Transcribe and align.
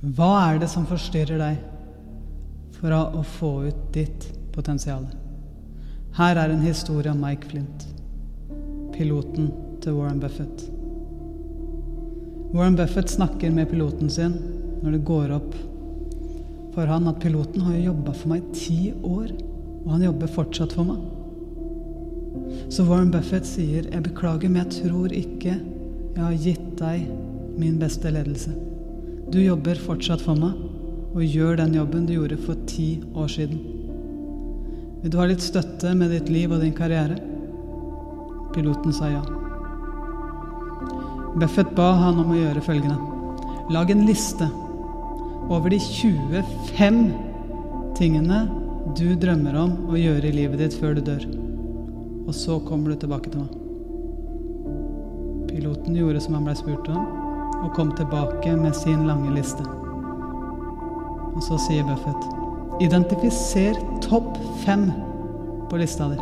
Hva 0.00 0.30
er 0.48 0.60
det 0.62 0.70
som 0.72 0.86
forstyrrer 0.88 1.40
deg 1.40 1.58
for 2.80 2.94
å 2.96 3.24
få 3.36 3.50
ut 3.68 3.80
ditt 3.92 4.28
potensial? 4.54 5.04
Her 6.16 6.40
er 6.40 6.52
en 6.52 6.64
historie 6.64 7.12
om 7.12 7.20
Mike 7.20 7.50
Flint, 7.50 7.86
piloten 8.96 9.50
til 9.84 9.98
Warren 9.98 10.22
Buffett. 10.22 10.64
Warren 12.50 12.78
Buffett 12.78 13.12
snakker 13.12 13.52
med 13.54 13.70
piloten 13.70 14.10
sin 14.10 14.38
når 14.80 14.96
det 14.96 15.04
går 15.06 15.36
opp 15.36 15.52
for 16.74 16.86
han 16.86 17.08
at 17.10 17.20
piloten 17.20 17.64
har 17.66 17.74
jo 17.76 17.90
jobba 17.90 18.12
for 18.14 18.32
meg 18.32 18.42
i 18.42 18.54
ti 18.56 18.78
år, 19.02 19.32
og 19.84 19.88
han 19.94 20.04
jobber 20.06 20.30
fortsatt 20.30 20.74
for 20.76 20.86
meg. 20.86 21.00
Så 22.70 22.84
Warren 22.86 23.10
Buffett 23.10 23.46
sier, 23.46 23.82
'Jeg 23.90 24.02
beklager, 24.02 24.48
men 24.48 24.64
jeg 24.64 24.84
tror 24.84 25.08
ikke 25.12 25.54
jeg 26.14 26.22
har 26.22 26.32
gitt 26.32 26.76
deg 26.78 27.08
min 27.58 27.78
beste 27.78 28.10
ledelse'. 28.10 28.54
Du 29.30 29.38
jobber 29.38 29.78
fortsatt 29.78 30.22
for 30.24 30.34
meg, 30.34 30.56
og 31.14 31.22
gjør 31.22 31.60
den 31.60 31.76
jobben 31.78 32.06
du 32.06 32.16
gjorde 32.16 32.38
for 32.42 32.58
ti 32.66 32.96
år 33.14 33.28
siden. 33.30 33.60
Vil 35.02 35.12
du 35.12 35.18
ha 35.20 35.26
litt 35.30 35.44
støtte 35.44 35.92
med 35.94 36.10
ditt 36.10 36.30
liv 36.32 36.50
og 36.50 36.64
din 36.64 36.74
karriere? 36.74 37.14
Piloten 38.50 38.94
sa 38.94 39.06
ja. 39.12 39.22
Buffett 41.38 41.70
ba 41.78 41.92
han 42.00 42.18
om 42.18 42.34
å 42.34 42.40
gjøre 42.40 42.64
følgende. 42.66 42.98
Lag 43.70 43.92
en 43.94 44.02
liste 44.08 44.50
over 45.50 45.70
de 45.70 45.78
25 45.78 47.00
tingene 47.98 48.42
du 48.98 49.14
drømmer 49.14 49.54
om 49.62 49.78
å 49.94 49.98
gjøre 49.98 50.26
i 50.26 50.34
livet 50.40 50.58
ditt 50.58 50.74
før 50.74 50.98
du 50.98 51.04
dør. 51.06 51.22
Og 52.26 52.34
så 52.34 52.58
kommer 52.66 52.90
du 52.90 52.98
tilbake 52.98 53.30
til 53.30 53.46
meg. 53.46 53.54
Piloten 55.54 55.94
gjorde 55.94 56.26
som 56.26 56.34
han 56.34 56.50
blei 56.50 56.58
spurt 56.58 56.90
om, 56.90 57.19
og 57.60 57.74
kom 57.76 57.92
tilbake 57.96 58.56
med 58.56 58.76
sin 58.76 59.06
lange 59.08 59.30
liste. 59.34 59.64
Og 61.30 61.42
så 61.44 61.58
sier 61.68 61.86
Buffett 61.88 62.30
identifiser 62.80 63.76
topp 64.00 64.38
fem 64.64 64.86
på 65.70 65.76
lista 65.76 66.08
di. 66.08 66.16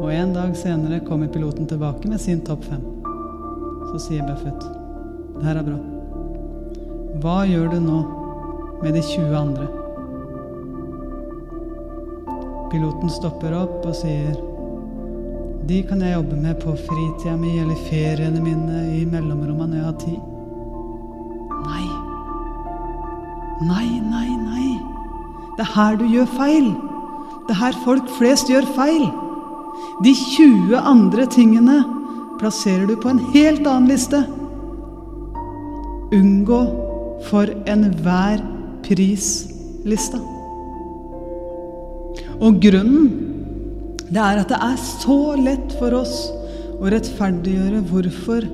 Og 0.00 0.08
en 0.12 0.32
dag 0.34 0.56
senere 0.56 1.02
kommer 1.04 1.28
piloten 1.28 1.68
tilbake 1.68 2.08
med 2.08 2.20
sin 2.20 2.40
topp 2.44 2.64
fem. 2.64 2.80
Så 3.92 4.00
sier 4.08 4.24
Buffett 4.28 4.64
det 5.34 5.44
her 5.48 5.60
er 5.60 5.66
bra. 5.66 5.78
Hva 7.20 7.38
gjør 7.48 7.72
du 7.74 7.80
nå 7.82 8.00
med 8.82 8.94
de 8.96 9.02
20 9.02 9.36
andre? 9.36 9.68
Piloten 12.72 13.12
stopper 13.12 13.54
opp 13.58 13.84
og 13.84 13.96
sier 13.98 14.34
De 15.64 15.80
kan 15.88 16.00
jeg 16.02 16.12
jobbe 16.12 16.36
med 16.36 16.58
på 16.60 16.74
fritida 16.76 17.36
mi 17.40 17.54
eller 17.56 17.78
feriene 17.86 18.40
mine 18.42 18.80
i 18.98 19.04
mellomrommene 19.08 19.70
når 19.70 19.78
jeg 19.78 19.86
har 19.86 19.96
tid. 20.02 20.18
Nei. 21.64 21.86
Nei, 23.64 23.86
nei, 24.10 24.28
nei. 24.42 24.66
Det 25.56 25.64
er 25.64 25.72
her 25.72 25.96
du 25.96 26.04
gjør 26.10 26.28
feil. 26.36 26.68
Det 27.46 27.56
er 27.56 27.60
her 27.62 27.80
folk 27.86 28.12
flest 28.18 28.52
gjør 28.52 28.68
feil. 28.76 29.06
De 30.04 30.12
20 30.12 30.76
andre 30.76 31.26
tingene 31.32 31.80
plasserer 32.40 32.84
du 32.90 32.98
på 33.00 33.14
en 33.14 33.24
helt 33.32 33.64
annen 33.64 33.88
liste. 33.88 34.20
Unngå 36.12 36.62
for 37.30 37.48
enhver 37.64 38.44
pris-lista. 38.84 40.20
Og 42.44 42.60
grunnen 42.60 43.23
det 44.10 44.20
er 44.20 44.40
at 44.42 44.50
det 44.52 44.60
er 44.60 44.76
så 44.80 45.18
lett 45.40 45.74
for 45.78 45.96
oss 45.96 46.16
å 46.76 46.90
rettferdiggjøre 46.92 47.80
hvorfor 47.88 48.44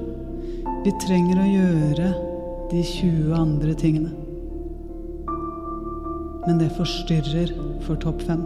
vi 0.85 0.93
trenger 1.03 1.41
å 1.43 1.49
gjøre 1.51 2.11
de 2.71 2.83
20 2.87 3.35
andre 3.35 3.75
tingene. 3.75 4.13
Men 6.47 6.61
det 6.61 6.71
forstyrrer 6.77 7.53
for 7.85 7.99
topp 8.01 8.23
fem. 8.29 8.45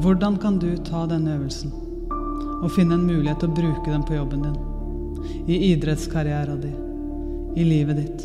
Hvordan 0.00 0.38
kan 0.40 0.56
du 0.62 0.70
ta 0.86 1.02
denne 1.10 1.34
øvelsen 1.36 1.72
og 2.60 2.70
finne 2.72 2.96
en 2.96 3.04
mulighet 3.08 3.42
til 3.42 3.50
å 3.50 3.56
bruke 3.58 3.90
den 3.90 4.04
på 4.06 4.16
jobben 4.16 4.46
din, 4.46 4.56
i 5.50 5.58
idrettskarrieren 5.72 6.62
din, 6.62 6.78
i 7.58 7.66
livet 7.66 8.00
ditt? 8.00 8.24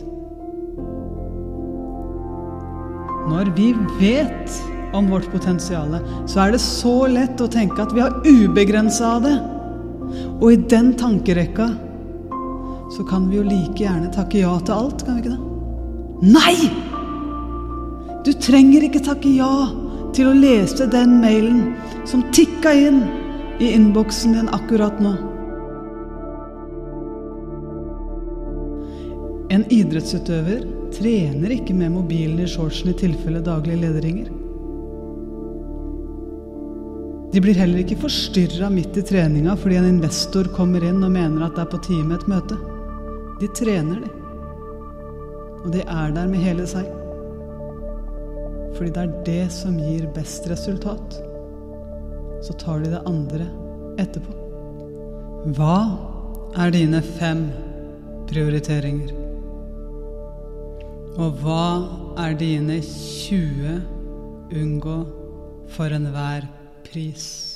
Når 3.25 3.51
vi 3.57 3.71
vet 3.97 4.74
om 4.95 5.09
vårt 5.11 5.27
potensial, 5.31 5.97
så 6.25 6.45
er 6.45 6.55
det 6.55 6.61
så 6.63 6.95
lett 7.11 7.41
å 7.41 7.49
tenke 7.51 7.83
at 7.83 7.93
vi 7.95 8.03
har 8.03 8.15
ubegrensa 8.25 9.15
av 9.17 9.25
det. 9.25 9.35
Og 10.39 10.47
i 10.53 10.61
den 10.71 10.93
tankerekka 10.99 11.69
så 12.95 13.03
kan 13.09 13.29
vi 13.29 13.39
jo 13.39 13.45
like 13.47 13.81
gjerne 13.81 14.11
takke 14.13 14.43
ja 14.43 14.53
til 14.61 14.75
alt, 14.75 15.05
kan 15.05 15.17
vi 15.17 15.25
ikke 15.25 15.35
det? 15.35 15.41
Nei! 16.35 16.57
Du 18.25 18.31
trenger 18.33 18.85
ikke 18.87 19.03
takke 19.05 19.31
ja 19.35 19.67
til 20.15 20.31
å 20.31 20.37
lese 20.37 20.87
den 20.89 21.19
mailen 21.21 21.75
som 22.07 22.23
tikka 22.33 22.73
inn 22.73 23.03
i 23.59 23.73
innboksen 23.75 24.37
din 24.37 24.51
akkurat 24.55 25.01
nå. 25.03 25.13
En 29.53 29.65
idrettsutøver 29.71 30.65
trener 30.95 31.53
ikke 31.53 31.75
med 31.77 31.93
mobilen 31.93 32.41
i 32.43 32.49
shortsen 32.49 32.91
i 32.91 32.97
tilfelle 32.97 33.43
daglige 33.45 33.83
lederinger. 33.83 34.44
De 37.33 37.41
blir 37.41 37.57
heller 37.57 37.81
ikke 37.81 37.97
forstyrra 37.99 38.69
midt 38.71 38.97
i 38.99 39.03
treninga 39.05 39.55
fordi 39.59 39.79
en 39.79 39.89
investor 39.89 40.47
kommer 40.55 40.83
inn 40.85 41.03
og 41.03 41.11
mener 41.11 41.45
at 41.45 41.57
det 41.57 41.65
er 41.65 41.71
på 41.73 41.81
tide 41.87 42.05
med 42.07 42.21
et 42.21 42.29
møte. 42.31 42.57
De 43.41 43.49
trener, 43.57 43.99
de. 44.05 44.11
Og 45.65 45.73
de 45.73 45.81
er 45.81 46.13
der 46.15 46.29
med 46.31 46.45
hele 46.45 46.67
seg. 46.69 46.87
Fordi 48.77 48.91
det 48.95 49.03
er 49.03 49.13
det 49.27 49.43
som 49.55 49.77
gir 49.79 50.07
best 50.15 50.47
resultat. 50.51 51.19
Så 52.45 52.55
tar 52.61 52.83
de 52.83 52.93
det 52.93 53.03
andre 53.09 53.47
etterpå. 53.99 54.35
Hva 55.57 55.77
er 56.61 56.73
dine 56.75 57.01
fem 57.15 57.47
prioriteringer? 58.29 59.13
Og 61.15 61.39
hva 61.41 61.67
er 62.25 62.35
dine 62.39 62.81
20 62.83 63.81
unngå 64.55 64.99
for 65.75 65.95
enhver 65.95 66.45
pris? 66.45 66.64
Cris. 66.91 67.54